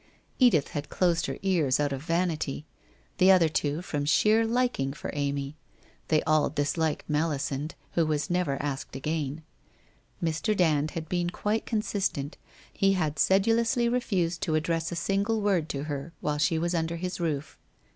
Edith 0.39 0.69
had 0.69 0.89
closed 0.89 1.27
her 1.27 1.37
ears 1.43 1.79
out 1.79 1.93
of 1.93 2.01
vanity, 2.01 2.65
the 3.19 3.29
other 3.31 3.47
two 3.47 3.83
from 3.83 4.03
sheer 4.03 4.47
liking 4.47 4.93
for 4.93 5.11
Amy. 5.13 5.57
They 6.07 6.23
all 6.23 6.49
disliked 6.49 7.07
Melisande, 7.07 7.75
who 7.91 8.07
was 8.07 8.27
never 8.27 8.57
asked 8.59 8.95
again. 8.95 9.43
Mr. 10.19 10.57
Dand 10.57 10.89
had 10.97 11.07
been 11.07 11.29
quite 11.29 11.67
consistent; 11.67 12.35
he 12.73 12.93
had 12.93 13.19
sed 13.19 13.43
ulously 13.45 13.91
refused 13.91 14.41
to 14.41 14.55
address 14.55 14.91
a 14.91 14.95
single 14.95 15.39
word 15.39 15.69
to 15.69 15.83
her 15.83 16.13
while 16.19 16.39
she 16.39 16.57
WHITE 16.57 16.63
ROSE 16.63 16.63
OF 16.63 16.63
WEARY 16.63 16.63
LEAF 16.63 16.63
389 16.63 16.63
was 16.63 16.75
under 16.75 16.95
his 16.95 17.19
roof. 17.19 17.57